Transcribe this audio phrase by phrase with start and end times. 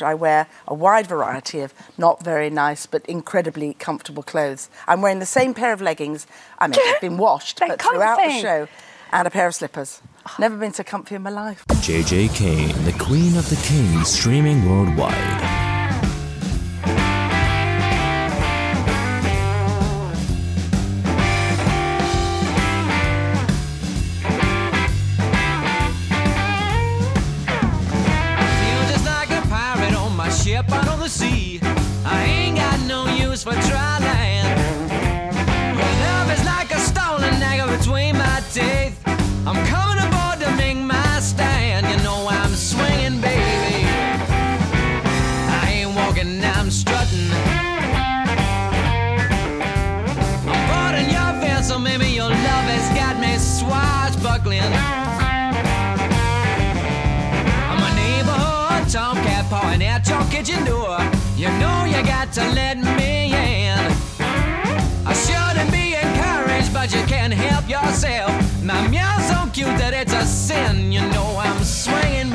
[0.00, 4.70] after, I wear a wide variety of not very nice but incredibly comfortable clothes.
[4.86, 6.26] I'm wearing the same pair of leggings.
[6.58, 8.68] I mean, they've been washed, They're but throughout the show,
[9.12, 10.00] and a pair of slippers.
[10.38, 11.64] Never been so comfy in my life.
[11.68, 15.59] JJ Kane, the Queen of the Kings, streaming worldwide.
[60.40, 60.98] Kitchen door.
[61.36, 63.78] You know you got to let me in.
[65.06, 68.32] I shouldn't be encouraged, but you can't help yourself.
[68.64, 70.92] My meow's so cute that it's a sin.
[70.92, 72.30] You know I'm swinging,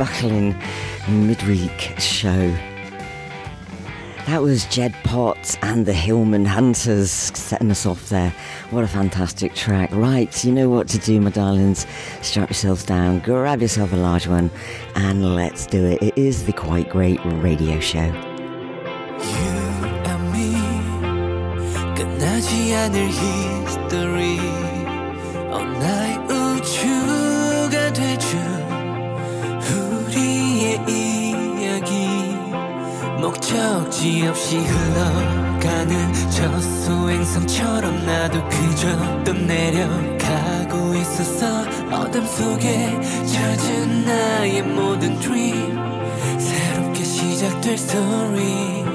[0.00, 0.56] Bucklin
[1.10, 2.50] midweek show.
[4.24, 8.34] That was Jed Potts and the Hillman Hunters setting us off there.
[8.70, 9.90] What a fantastic track.
[9.92, 11.86] Right, you know what to do, my darlings.
[12.22, 14.50] Strap yourselves down, grab yourself a large one,
[14.94, 16.02] and let's do it.
[16.02, 17.98] It is the Quite Great Radio Show.
[18.00, 18.14] You
[20.06, 20.54] and me,
[23.10, 24.69] history.
[33.50, 41.62] 목적지 없이 흘러가는 저 소행성처럼 나도 그저 떠내려가고 있었어.
[41.90, 45.76] 어둠 속에 젖은 나의 모든 dream
[46.38, 48.89] 새롭게 시작될 story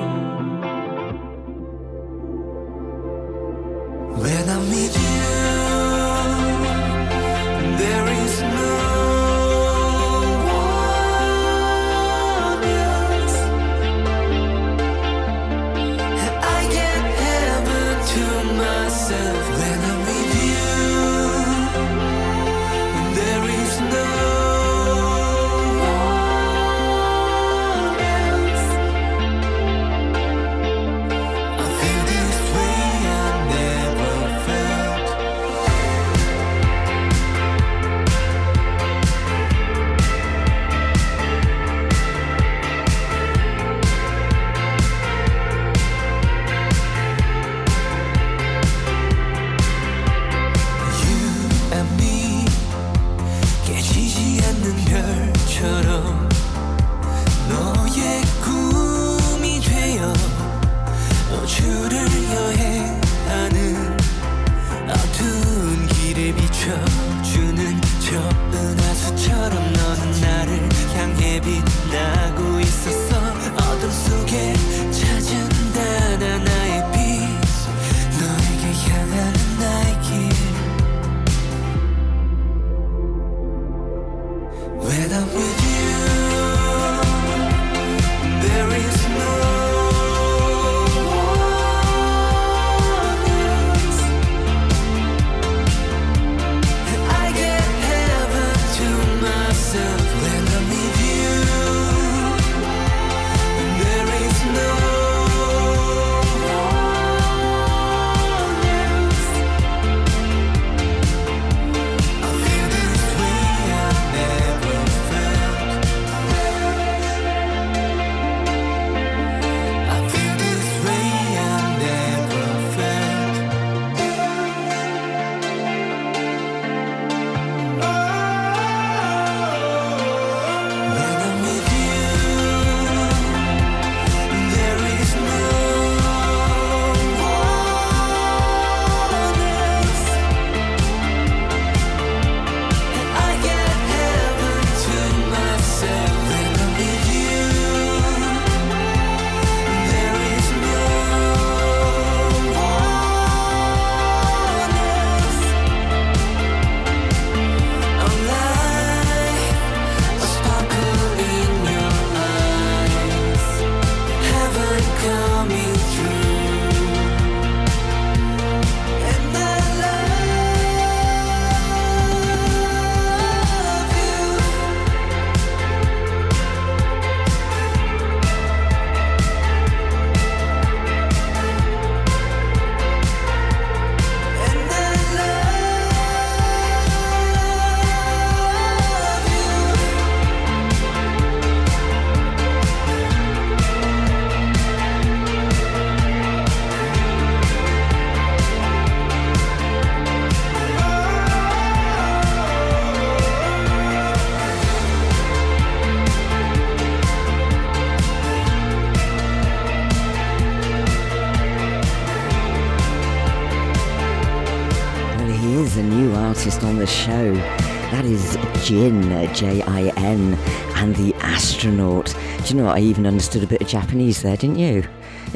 [218.66, 220.34] Jin, J I N,
[220.78, 222.16] and the astronaut.
[222.40, 222.78] Do you know what?
[222.78, 224.84] I even understood a bit of Japanese there, didn't you?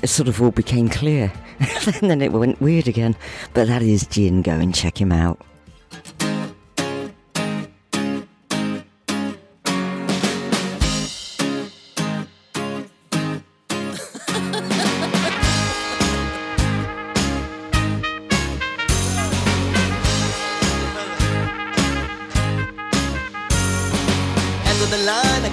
[0.02, 1.32] It sort of all became clear.
[1.60, 3.16] and then it went weird again.
[3.54, 4.42] But that is Jin.
[4.42, 5.40] Go and check him out.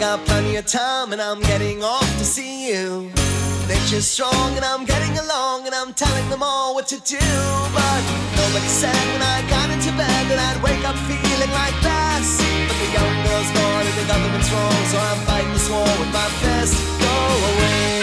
[0.06, 3.10] Got plenty of time and I'm getting off to see you.
[3.66, 7.26] Nature's strong and I'm getting along and I'm telling them all what to do.
[7.74, 8.02] But
[8.38, 12.38] nobody said when I got into bed that I'd wake up feeling like this.
[12.68, 16.12] But the young girl's gone and the government's wrong, so I'm fighting this war with
[16.14, 16.76] my fist.
[17.02, 17.16] Go
[17.50, 17.95] away.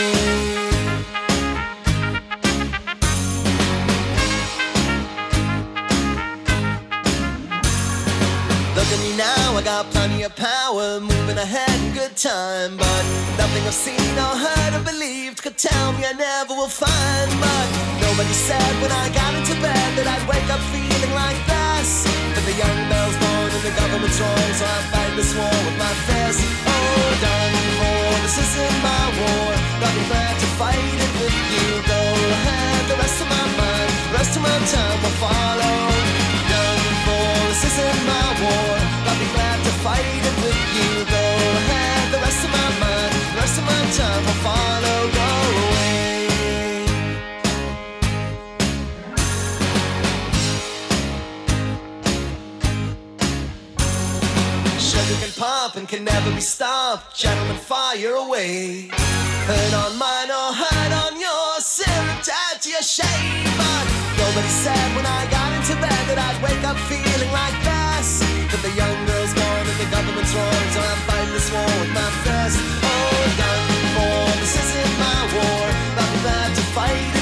[9.64, 12.76] Got plenty of power, moving ahead in good time.
[12.76, 13.04] But
[13.40, 17.30] nothing I've seen or heard or believed could tell me I never will find.
[17.40, 17.68] But
[18.04, 22.04] nobody said when I got into bed that I'd wake up feeling like this.
[22.36, 25.78] But the young bell's born and the government's wrong, so I fight this war with
[25.80, 26.44] my fist.
[26.68, 29.48] Oh, done for, this isn't my war.
[29.80, 31.68] I'm glad to fight it with you.
[31.88, 32.02] Go
[32.36, 35.78] ahead, the rest of my mind, the rest of my time will follow.
[36.52, 39.03] Done for, this isn't my war.
[39.84, 40.92] Fight it with you.
[41.12, 41.26] Go
[41.60, 45.00] ahead, the rest of my mind, the rest of my time will follow.
[45.20, 46.24] Go away.
[54.80, 57.14] Sugar can pump and can never be stopped.
[57.18, 58.90] Gentlemen, fire away.
[59.50, 61.66] Hurt on mine or hurt on yours.
[61.66, 63.52] Syrup tied to your shame.
[63.60, 63.86] But
[64.16, 68.24] nobody said when I got into bed that I'd wake up feeling like this.
[68.50, 68.96] But the young
[70.04, 70.66] government's wrong.
[70.74, 72.60] So I'm fighting this war with my fist.
[72.84, 74.40] Oh, done for.
[74.42, 75.66] This isn't my war.
[75.98, 77.13] Be glad to fight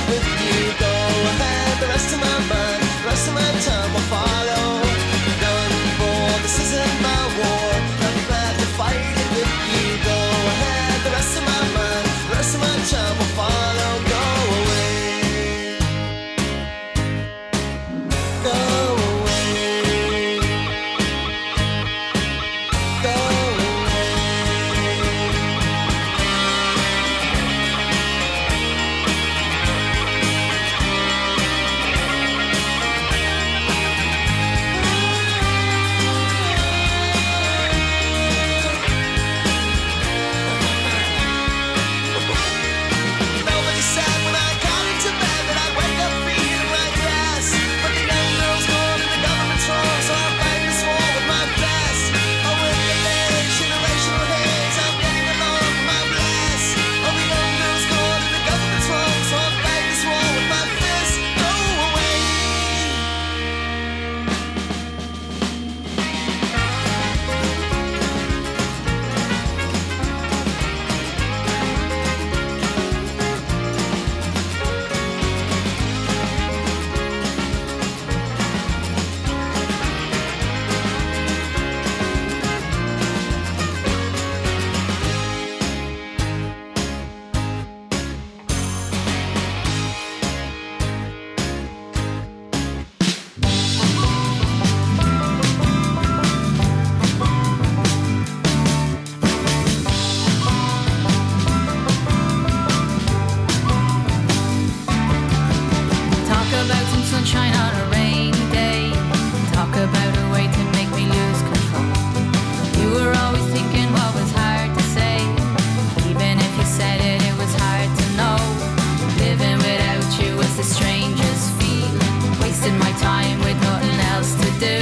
[122.61, 124.77] Wasting my time with nothing else to do.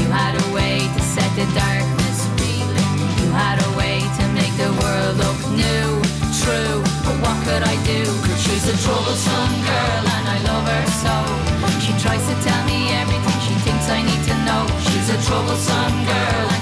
[0.00, 2.92] You had a way to set the darkness reeling.
[3.20, 6.00] You had a way to make the world look new,
[6.40, 6.80] true.
[7.04, 8.00] But what could I do?
[8.40, 11.14] she's a troublesome girl and I love her so.
[11.84, 14.64] She tries to tell me everything she thinks I need to know.
[14.88, 16.55] She's a troublesome girl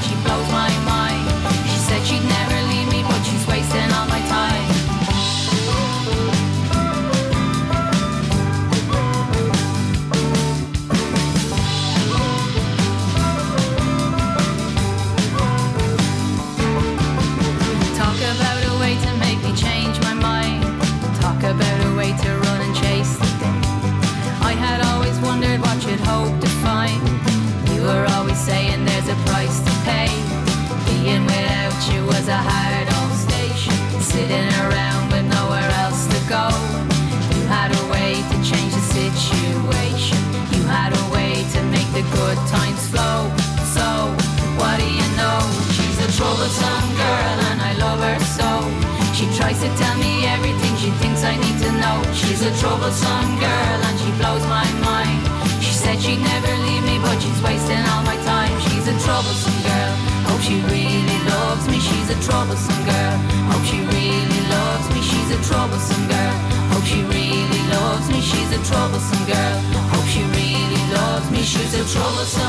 [49.45, 51.97] twice to tell me everything she thinks I need to know.
[52.17, 55.21] She's a troublesome girl and she blows my mind.
[55.61, 58.55] She said she'd never leave me, but she's wasting all my time.
[58.65, 59.93] She's a troublesome girl.
[60.29, 61.79] Hope she really loves me.
[61.89, 63.17] She's a troublesome girl.
[63.53, 65.01] Hope she really loves me.
[65.11, 66.35] She's a troublesome girl.
[66.73, 68.21] Hope she really loves me.
[68.31, 69.57] She's a troublesome girl.
[69.93, 70.44] Hope she really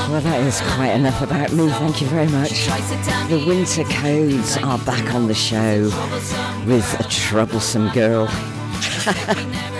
[0.09, 1.69] well, that is quite enough about me.
[1.69, 2.65] Thank you very much.
[2.65, 5.83] Tries to tell The Winter Codes are back on the show
[6.65, 8.27] with a troublesome girl.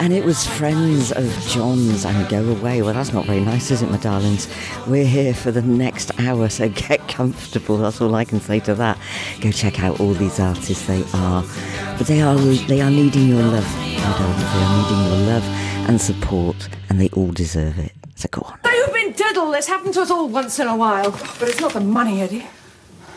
[0.00, 2.80] And it was Friends of John's and Go Away.
[2.80, 4.48] Well, that's not very nice, is it, my darlings?
[4.86, 7.76] We're here for the next hour, so get comfortable.
[7.76, 8.96] That's all I can say to that.
[9.42, 10.86] Go check out all these artists.
[10.86, 11.44] They are,
[11.98, 14.52] but they are they are needing your love, my darlings.
[14.54, 17.92] They are needing your love and support, and they all deserve it.
[18.14, 18.58] So go on.
[18.64, 19.50] Now you've been diddle.
[19.50, 21.10] This happens to us all once in a while.
[21.10, 22.46] But it's not the money, Eddie.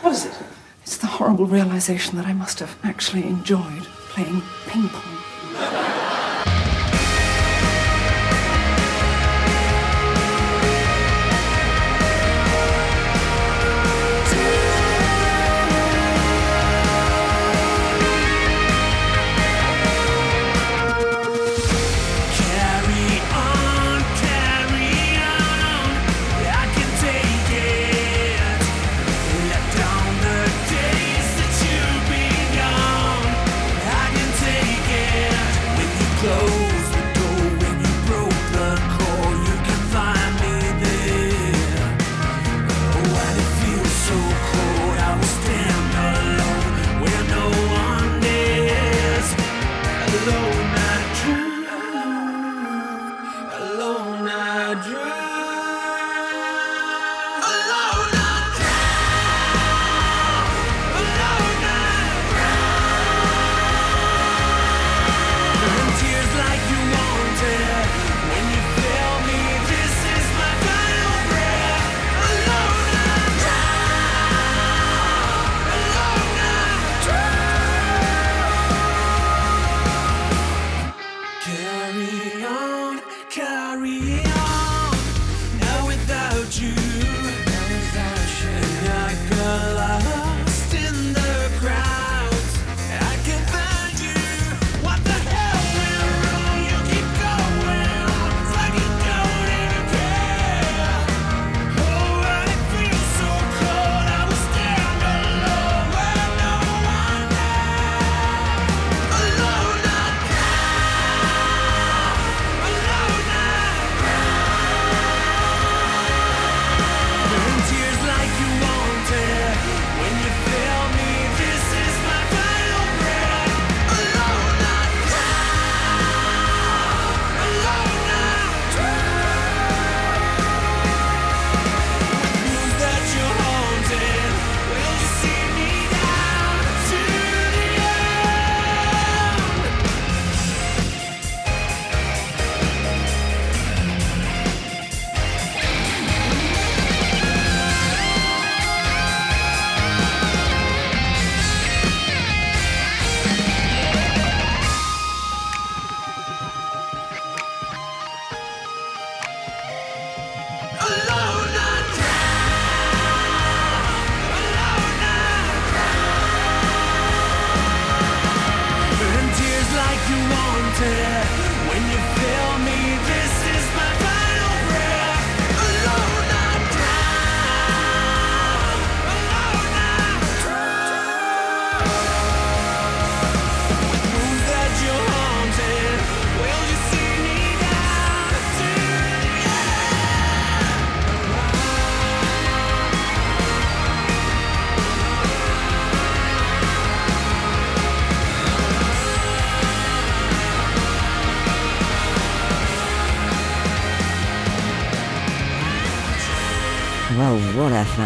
[0.00, 0.34] What is it?
[0.82, 5.13] It's the horrible realization that I must have actually enjoyed playing ping pong.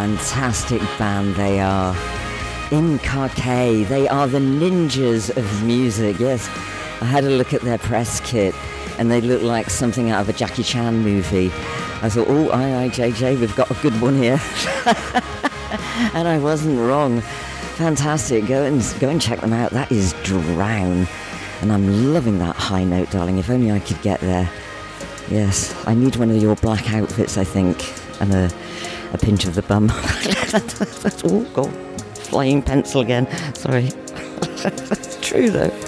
[0.08, 1.92] Fantastic band they are.
[2.70, 6.18] INKAKAI, they are the ninjas of music.
[6.18, 6.48] Yes,
[7.02, 8.54] I had a look at their press kit
[8.98, 11.48] and they look like something out of a Jackie Chan movie.
[12.00, 14.40] I thought, oh, aye, aye, JJ, we've got a good one here.
[16.14, 17.20] and I wasn't wrong.
[17.76, 18.46] Fantastic.
[18.46, 19.72] Go and go and check them out.
[19.72, 21.06] That is Drown.
[21.60, 23.36] And I'm loving that high note, darling.
[23.36, 24.50] If only I could get there.
[25.28, 27.92] Yes, I need one of your black outfits, I think,
[28.22, 28.50] and a,
[29.12, 29.90] a pinch of the bum.
[29.90, 29.96] All
[31.46, 31.72] oh, God.
[32.18, 33.26] Flying pencil again.
[33.54, 33.90] Sorry.
[34.62, 35.87] That's true though.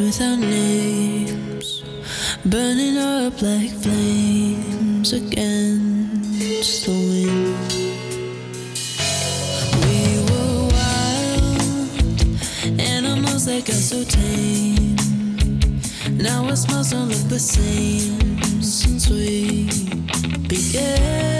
[0.00, 1.82] without names,
[2.44, 7.56] burning up like flames against the wind.
[9.84, 14.96] We were wild animals that got so tame.
[16.16, 19.68] Now our smiles don't look the same since we
[20.48, 21.37] began.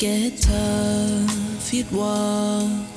[0.00, 2.89] get tough, you'd walk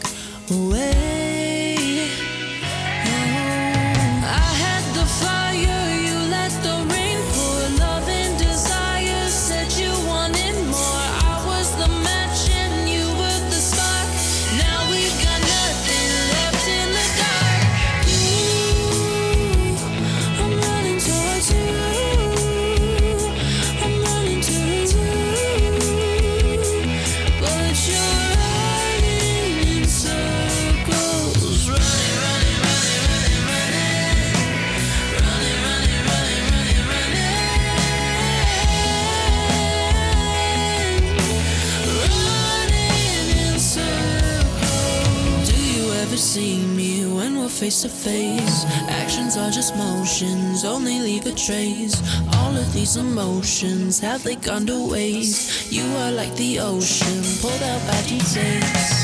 [47.63, 48.65] face to face.
[48.89, 51.95] Actions are just motions, only leave a trace.
[52.35, 55.71] All of these emotions have they gone to waste?
[55.71, 59.02] You are like the ocean, pulled out by details.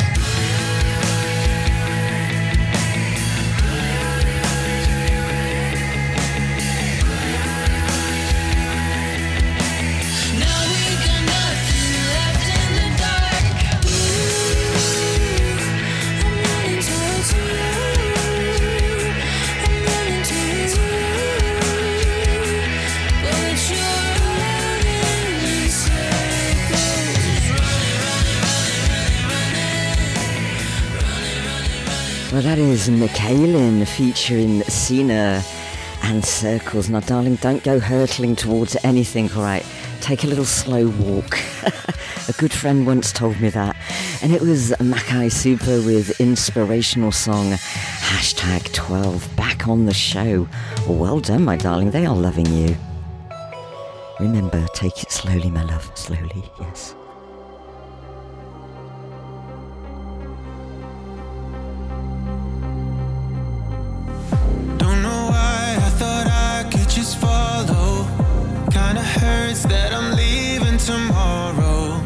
[33.30, 35.44] Palin featuring Sina
[36.02, 36.90] and Circles.
[36.90, 39.64] Now, darling, don't go hurtling towards anything, all right?
[40.02, 41.38] Take a little slow walk.
[42.28, 43.76] a good friend once told me that.
[44.24, 50.48] And it was Maki Supa with inspirational song hashtag 12 back on the show.
[50.88, 51.92] Well done, my darling.
[51.92, 52.76] They are loving you.
[54.20, 55.92] Remember, take it slowly, my love.
[55.94, 56.96] Slowly, yes.
[68.72, 72.02] Kinda hurts that I'm leaving tomorrow.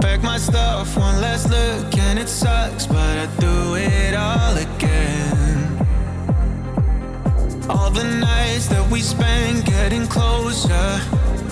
[0.00, 5.78] Pack my stuff, one last look, and it sucks, but I do it all again.
[7.68, 11.00] All the nights that we spent getting closer,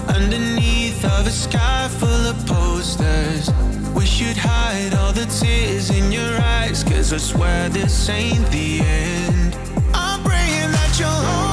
[0.08, 3.50] underneath of a sky full of posters.
[3.94, 8.80] We should hide all the tears in your eyes, cause I swear this ain't the
[8.80, 9.56] end.
[9.92, 11.51] I'm praying that you'll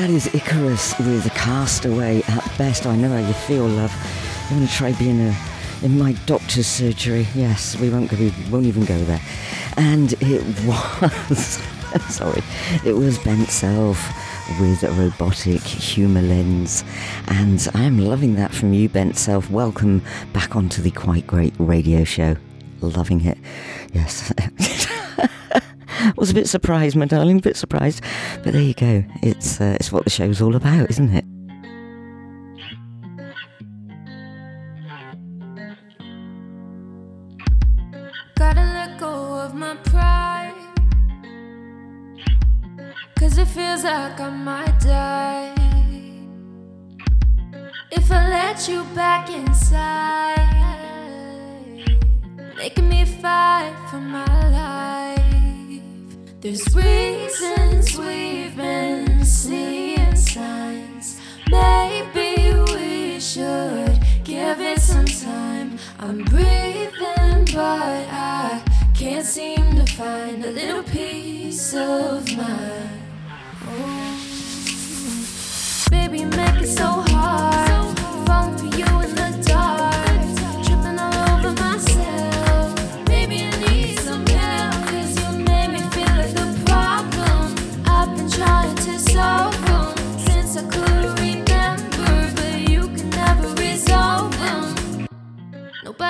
[0.00, 2.86] that is Icharus with a Castaway at best.
[2.86, 3.92] I know how you feel, love.
[4.48, 5.36] You want to try being a,
[5.82, 7.26] in my doctor's surgery?
[7.34, 8.16] Yes, we won't go.
[8.16, 9.20] We won't even go there.
[9.76, 11.62] And it was.
[12.08, 12.42] sorry,
[12.82, 13.98] it was Bent Self
[14.58, 16.82] with a robotic Humaliens,
[17.28, 19.50] and I'm loving that from you, Bent Self.
[19.50, 22.36] Welcome back onto the Quite Great Radio Show.
[22.80, 23.36] Loving it.
[23.92, 24.32] Yes.
[26.20, 28.02] was a bit surprised, my darling, a bit surprised.
[28.44, 29.04] But there you go.
[29.22, 31.24] It's uh, it's what the show's all about, isn't it?
[38.36, 40.54] Gotta let go of my pride.
[43.18, 45.54] Cause it feels like I might die.
[47.90, 50.36] If I let you back inside,
[52.56, 54.29] making me fight for my.
[56.50, 61.20] There's reasons we've been seeing signs.
[61.48, 65.78] Maybe we should give it some time.
[66.00, 68.60] I'm breathing, but I
[68.96, 73.00] can't seem to find a little peace of mind.
[73.68, 74.16] Oh.
[75.88, 77.69] Baby, make it so hard.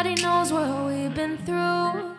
[0.03, 2.14] Nobody knows what we've been through.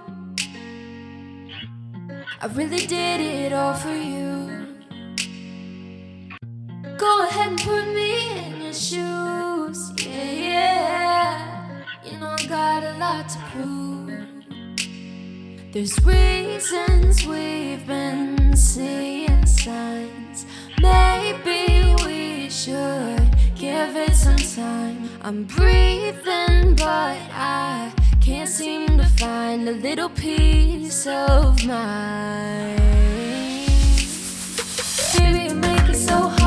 [2.40, 4.68] I really did it all for you.
[7.00, 9.92] Go ahead and put me in your shoes.
[9.98, 11.82] Yeah, yeah.
[12.06, 14.30] You know I got a lot to prove.
[15.74, 20.46] There's reasons we've been seeing signs.
[20.80, 23.21] Maybe we should
[23.72, 25.10] give it some time.
[25.22, 32.82] I'm breathing, but I can't seem to find a little peace of mind.
[35.18, 36.41] Baby, you make it so hard.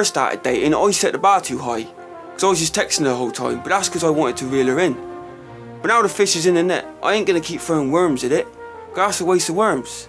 [0.00, 1.82] First started dating, I set the bar too high.
[1.82, 4.46] Because I was just texting her the whole time, but that's because I wanted to
[4.46, 4.94] reel her in.
[5.82, 8.32] But now the fish is in the net, I ain't gonna keep throwing worms at
[8.32, 8.46] it.
[8.46, 10.08] 'cause That's a waste of worms.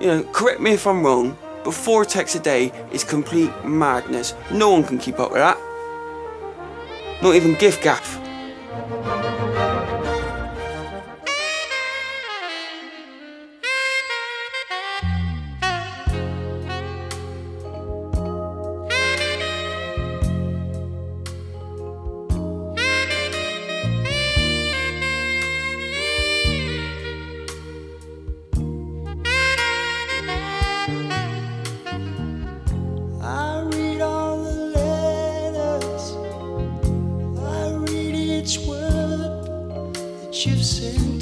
[0.00, 4.32] You know, correct me if I'm wrong, but four texts a day is complete madness.
[4.50, 5.58] No one can keep up with that.
[7.20, 8.18] Not even giffgaff.
[40.46, 41.19] Word that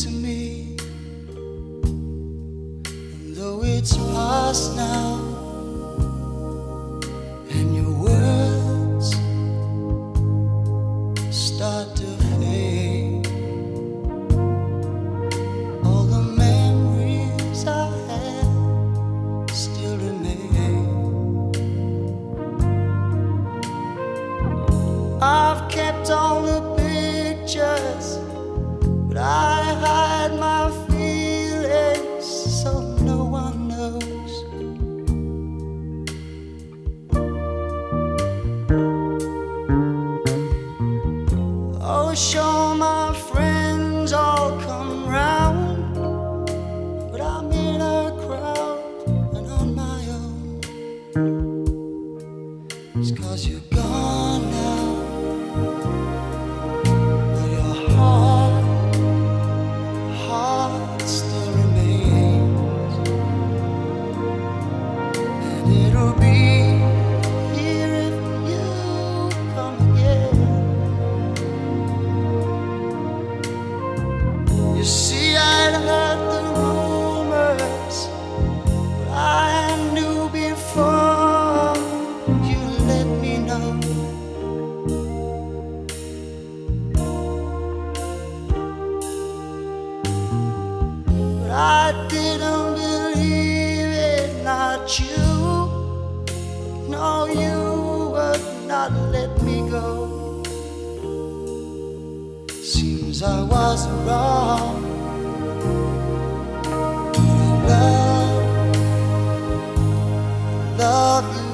[111.20, 111.47] love you.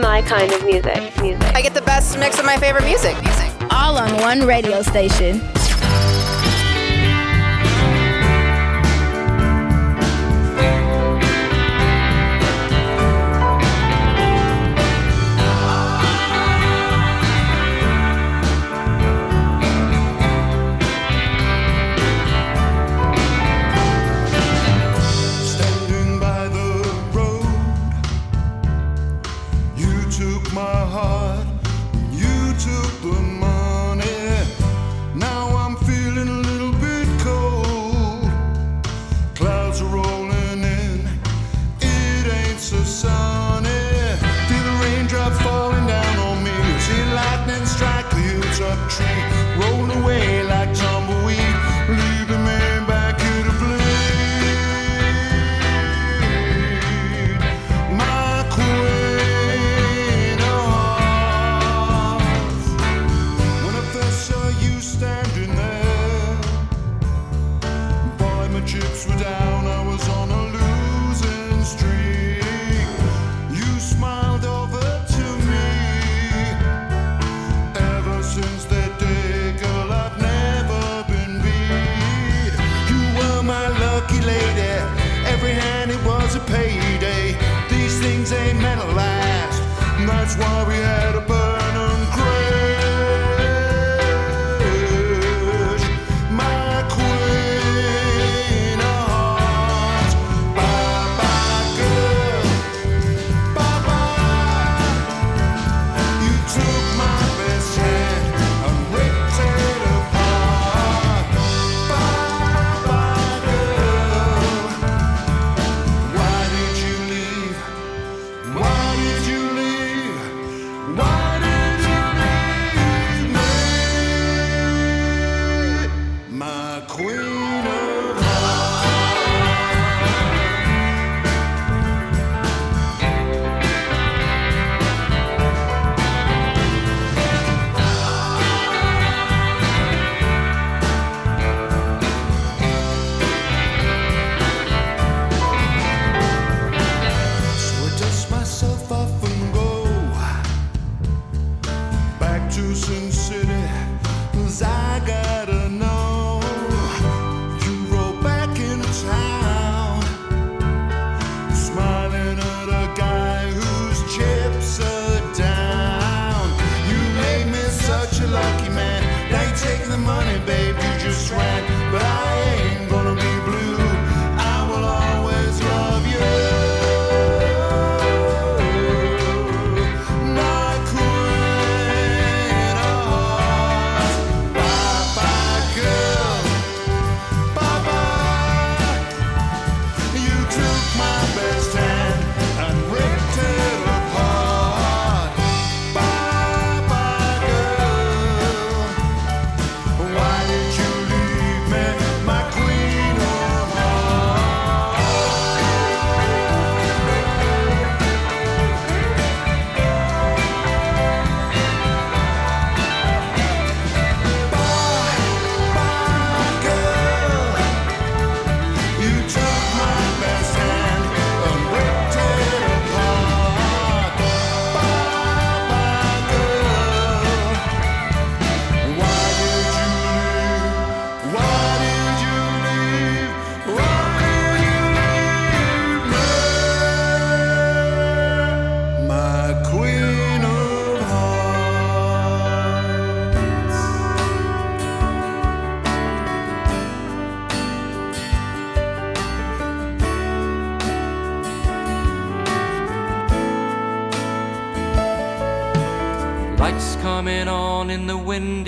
[0.00, 1.20] my kind of music.
[1.20, 1.54] Music.
[1.54, 3.20] I get the best mix of my favorite music.
[3.22, 3.50] Music.
[3.70, 5.40] All on one radio station.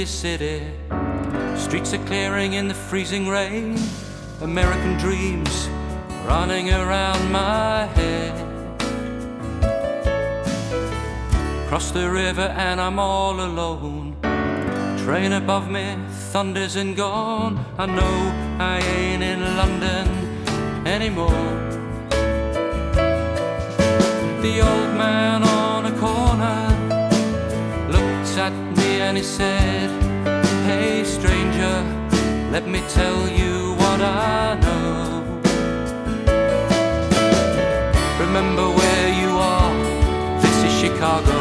[0.03, 0.63] Windy city.
[1.57, 3.79] Streets are clearing in the freezing rain.
[4.41, 5.69] American dreams
[6.27, 8.35] running around my head.
[11.69, 14.17] Cross the river and I'm all alone.
[15.05, 15.97] Train above me
[16.33, 17.65] thunders and gone.
[17.79, 18.17] I know
[18.59, 20.07] I ain't in London
[20.85, 21.49] anymore.
[24.43, 26.61] The old man on a corner
[27.93, 29.92] looked at me and he said,
[31.05, 31.77] Stranger,
[32.51, 35.23] let me tell you what I know.
[38.19, 39.73] Remember where you are,
[40.43, 41.41] this is Chicago.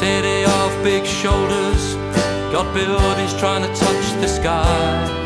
[0.00, 1.94] City of big shoulders,
[2.52, 5.20] got buildings trying to touch the sky.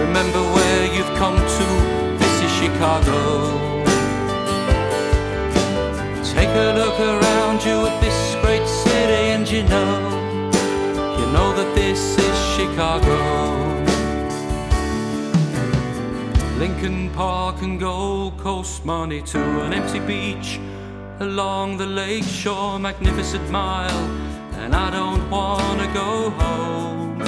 [0.00, 1.66] Remember where you've come to,
[2.18, 3.18] this is Chicago.
[6.34, 7.93] Take a look around you
[9.04, 9.98] city and you know,
[11.18, 13.18] you know that this is Chicago.
[16.58, 20.58] Lincoln Park and Gold Coast money to an empty beach
[21.20, 24.04] along the lake shore, magnificent mile,
[24.60, 27.20] and I don't wanna go home.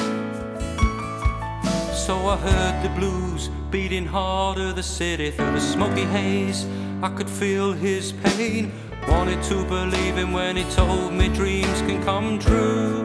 [2.07, 6.67] So I heard the blues beating harder the city through the smoky haze.
[7.03, 8.73] I could feel his pain.
[9.09, 13.05] Wanted to believe him when he told me dreams can come true.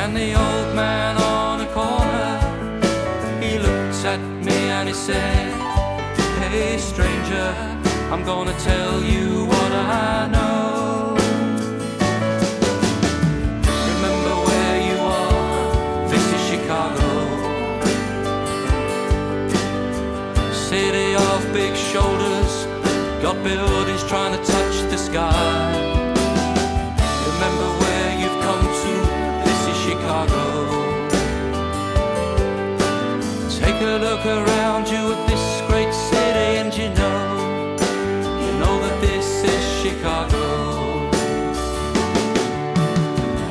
[0.00, 2.30] And the old man on a corner,
[3.42, 5.52] he looked at me and he said,
[6.38, 7.48] Hey stranger,
[8.10, 11.16] I'm gonna tell you what I know.
[13.92, 17.10] Remember where you are, this is Chicago.
[20.52, 22.49] City of big shoulders,
[23.22, 25.72] got buildings trying to touch the sky.
[27.32, 28.92] Remember where you've come to,
[29.44, 30.42] this is Chicago.
[33.60, 37.76] Take a look around you at this great city and you know,
[38.42, 41.10] you know that this is Chicago.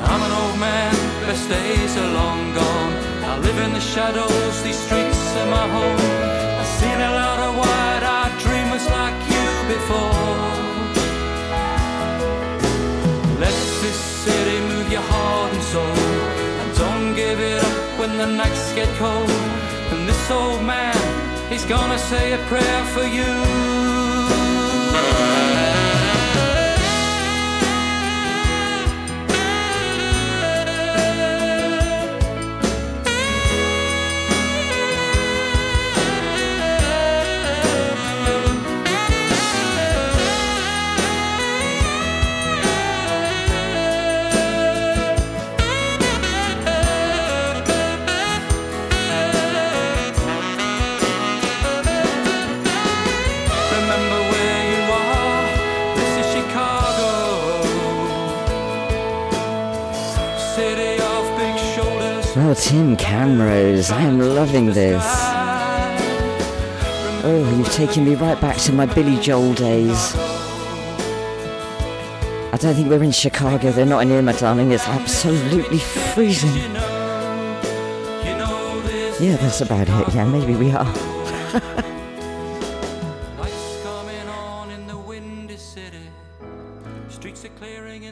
[0.10, 0.96] I'm an old man,
[1.28, 2.94] best days are long gone.
[3.24, 6.00] I live in the shadows, these streets are my home.
[6.60, 7.79] I've seen a lot of wide-eyed
[18.20, 19.30] the nights get cold.
[19.92, 20.94] And this old man,
[21.50, 24.09] he's gonna say a prayer for you.
[62.60, 65.02] Tim Camrose, I am loving this.
[67.24, 70.14] Oh, you've taken me right back to my Billy Joel days.
[72.52, 73.72] I don't think we're in Chicago.
[73.72, 74.74] They're not in here, my darling.
[74.74, 76.74] It's absolutely freezing.
[79.22, 80.14] Yeah, that's about it.
[80.14, 81.96] Yeah, maybe we are.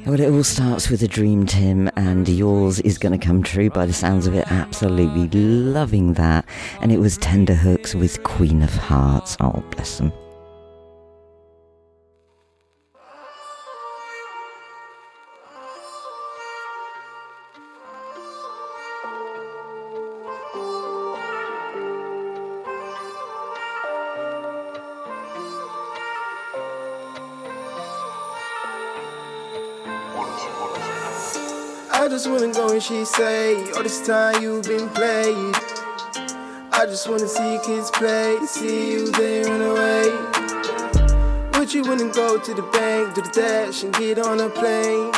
[0.07, 3.69] Well, it all starts with a dream, Tim, and yours is going to come true
[3.69, 4.49] by the sounds of it.
[4.49, 6.45] Absolutely loving that.
[6.79, 9.35] And it was Tenderhooks with Queen of Hearts.
[9.41, 10.13] Oh, bless them.
[32.77, 35.55] And she say, all this time you've been played.
[36.71, 40.05] I just wanna see kids play, see you they run away.
[41.57, 45.11] Would you wanna go to the bank, do the dash, and get on a plane?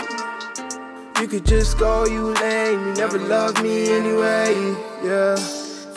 [1.19, 4.55] You could just go, you lame, you never loved me anyway,
[5.03, 5.35] yeah.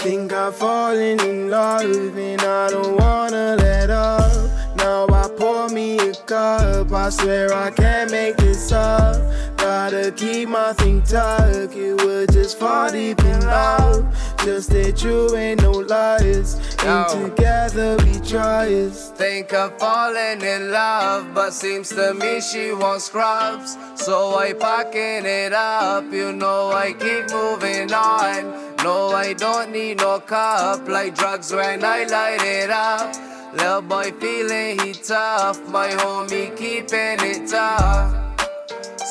[0.02, 4.32] Think I've fallen in love, and I don't wanna let up.
[4.78, 9.14] Now I pour me a cup, I swear I can't make this up.
[9.72, 14.04] Gotta keep my thing tucked, it was just fall deep in love.
[14.44, 21.32] Just that you ain't no liars, and together we try Think I'm falling in love,
[21.32, 23.78] but seems to me she wants scrubs.
[23.94, 28.76] So I packing it up, you know I keep moving on.
[28.84, 33.16] No, I don't need no cup like drugs when I light it up.
[33.54, 38.21] Little boy feeling he tough, my homie keeping it tough.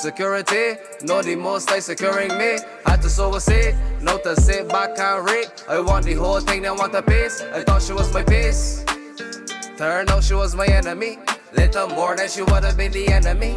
[0.01, 2.57] Security, know the most like securing me.
[2.87, 5.45] Had to sow a seed, no to sit back and read.
[5.69, 7.43] I want the whole thing, then want a piece.
[7.53, 8.83] I thought she was my piece.
[9.77, 11.19] Turned out she was my enemy.
[11.53, 13.55] Little more than she would have been the enemy.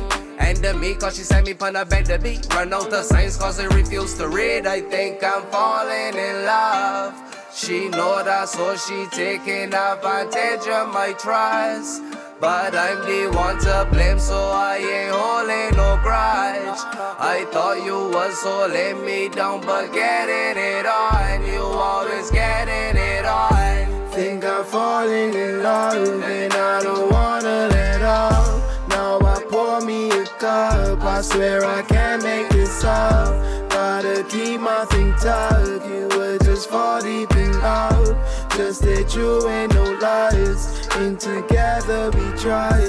[0.81, 2.39] Me, cause she sent me on a bed to be.
[2.51, 4.67] Run out of signs cause I refuse to read.
[4.67, 7.15] I think I'm falling in love.
[7.55, 12.03] She know that, so she taking advantage of my trust.
[12.41, 16.81] But I'm the one to blame, so I ain't holding no grudge.
[17.19, 21.47] I thought you was holding me down, but getting it on.
[21.47, 24.11] You always getting it on.
[24.11, 28.61] Think I'm falling in love, and I don't wanna let up.
[28.89, 33.71] Now I pour me a cup, I swear I can't make this up.
[33.71, 38.17] Gotta keep my thing tucked, you would just fall deep in love.
[38.57, 42.85] Just that you ain't no liars, and together we try.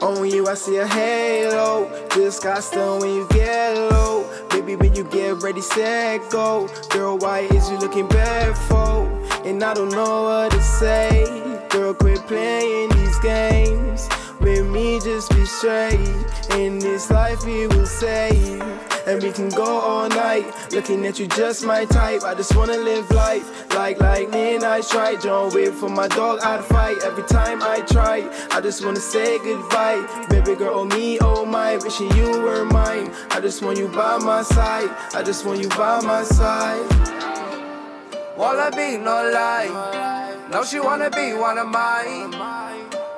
[0.00, 1.90] On you, I see a halo.
[2.10, 2.62] Just got
[3.00, 4.24] when you get low.
[4.50, 6.68] Baby, when you get ready, set, go.
[6.90, 9.08] Girl, why is you looking barefoot?
[9.44, 11.24] And I don't know what to say.
[11.70, 14.08] Girl, quit playing these games.
[14.40, 16.24] With me, just be straight.
[16.50, 18.93] In this life, we will save.
[19.06, 20.46] And we can go all night.
[20.72, 22.22] Looking at you, just my type.
[22.22, 24.64] I just wanna live life like lightning.
[24.64, 24.80] I.
[25.22, 28.28] John Wick for my dog, I'd fight every time I try.
[28.50, 30.26] I just wanna say goodbye.
[30.30, 31.76] Baby girl, oh me, oh my.
[31.76, 33.12] Wishing you were mine.
[33.30, 34.90] I just want you by my side.
[35.14, 36.88] I just want you by my side.
[38.36, 40.44] Wanna be no lie.
[40.50, 42.34] Now she wanna be one of mine.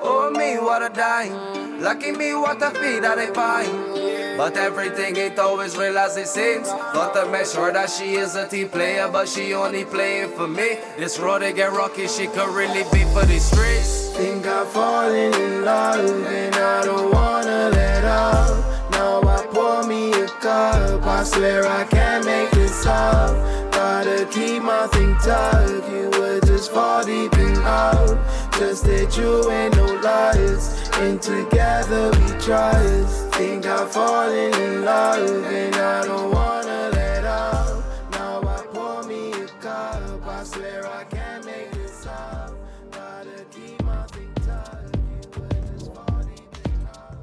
[0.02, 1.80] Oh me, what a dime.
[1.80, 4.05] Lucky me, what a feed that I find.
[4.36, 6.68] But everything ain't always real as it seems.
[6.68, 10.46] Got to make sure that she is a team player, but she only playing for
[10.46, 10.78] me.
[10.98, 14.10] This road to get rocky, she could really be for the streets.
[14.10, 18.92] Think I'm falling in love, and I don't wanna let up.
[18.92, 23.34] Now I pour me a cup, I swear I can't make this up.
[23.72, 28.18] Gotta keep my thing tucked, you would just fall deep in love.
[28.58, 33.25] Just that you ain't no liars, and together we try.
[33.36, 37.84] Think I'm falling in love, and I don't wanna let up.
[38.12, 42.54] Now I pour me a cup, I swear I can't make this up.
[42.90, 47.20] Gotta keep my thing tucked, you would just fall deep in love.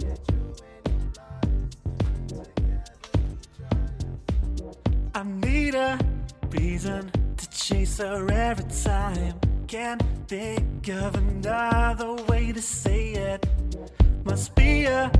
[0.00, 0.88] That you ain't
[4.62, 4.72] no
[5.14, 5.98] I need a
[6.48, 9.47] reason to chase her every time.
[9.68, 13.46] Can't think of another way to say it.
[14.24, 15.12] Must be a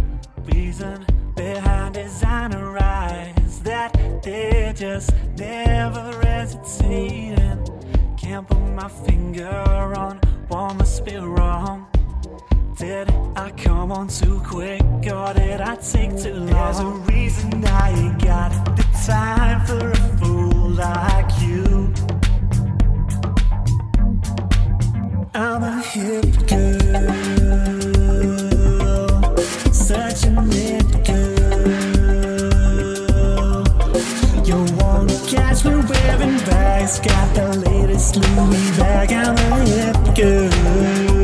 [0.47, 1.05] reason
[1.37, 3.93] behind designer eyes that
[4.25, 7.63] they're just never hesitating.
[8.17, 10.19] Can't put my finger on
[10.49, 11.87] what must be wrong.
[12.79, 14.81] Did I come on too quick
[15.13, 16.47] or did I take too long?
[16.47, 21.68] There's a reason I ain't got the time for a fool like you.
[25.41, 26.67] I'm a hip girl,
[29.73, 31.63] such a hip girl.
[34.45, 39.13] You won't catch me wearing bags, got the latest Louis bag.
[39.13, 41.18] I'm a hip girl.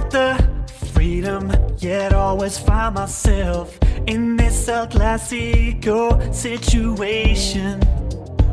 [0.00, 7.80] Got the freedom, yet always find myself in this El Clasico situation.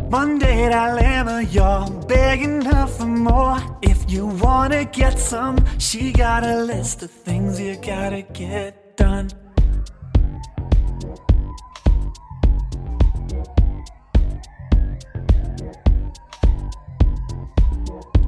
[0.09, 3.59] Monday dilemma, you're begging her for more.
[3.81, 9.29] If you wanna get some, she got a list of things you gotta get done.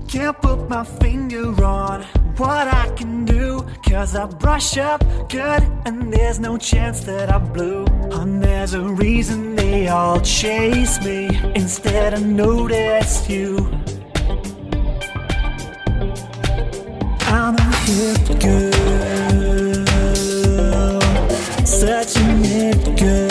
[0.07, 2.03] Can't put my finger on
[2.37, 2.78] what I.
[3.99, 7.83] Cause I brush up good and there's no chance that I blew.
[8.13, 13.57] And there's a reason they all chase me instead of notice you.
[17.27, 19.81] I'm a hip girl,
[21.65, 23.29] such a hip girl.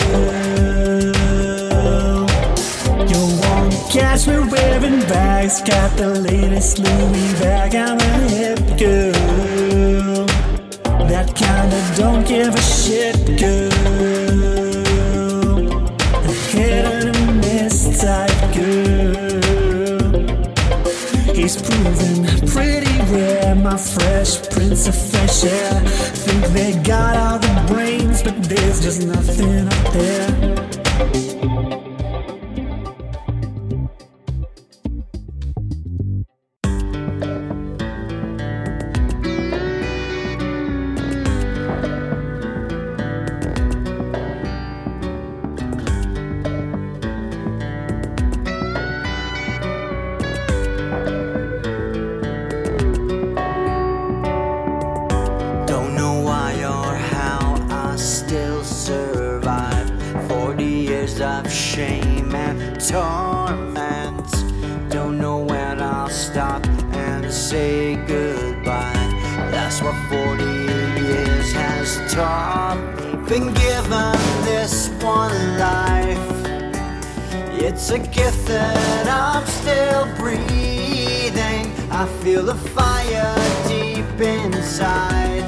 [3.09, 7.73] You won't catch me wearing bags, got the latest Louis bag.
[7.73, 9.58] I'm a hip girl,
[11.39, 13.71] that kind of don't give a shit girl,
[16.25, 19.13] a hit and miss type girl.
[21.33, 25.81] He's proven pretty rare, my fresh prince of fresh air.
[26.25, 30.58] Think they got all the brains, but there's just nothing up there.
[61.79, 62.59] Shame and
[62.89, 64.29] torment.
[64.89, 66.65] Don't know when I'll stop
[67.07, 69.07] and say goodbye.
[69.53, 72.79] That's what 40 years has taught.
[73.29, 74.17] Been given
[74.49, 76.29] this one life.
[77.65, 81.65] It's a gift that I'm still breathing.
[82.01, 83.35] I feel the fire
[83.69, 85.45] deep inside.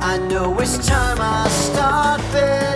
[0.00, 2.75] I know it's time I start believing.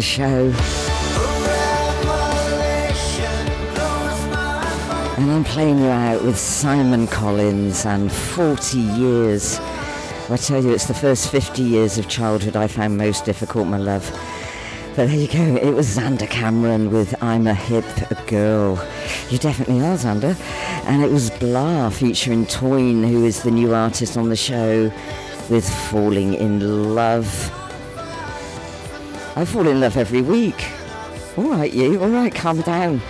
[0.00, 0.46] The show.
[5.18, 9.58] And I'm playing you out with Simon Collins and 40 years.
[10.30, 13.76] I tell you, it's the first 50 years of childhood I found most difficult, my
[13.76, 14.10] love.
[14.96, 17.84] But there you go, it was Xander Cameron with I'm a Hip
[18.26, 18.82] Girl.
[19.28, 20.34] You definitely are, Xander.
[20.86, 24.90] And it was Blah featuring Toine, who is the new artist on the show,
[25.50, 27.49] with Falling in Love.
[29.40, 30.68] I fall in love every week.
[31.38, 31.98] All right, you.
[32.02, 33.00] All right, calm down.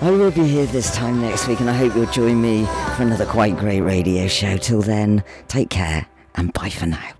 [0.00, 3.02] I will be here this time next week, and I hope you'll join me for
[3.02, 4.56] another quite great radio show.
[4.56, 6.06] Till then, take care
[6.36, 7.13] and bye for now.